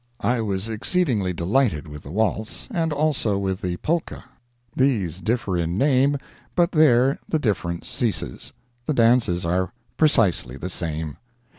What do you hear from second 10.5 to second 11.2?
the same.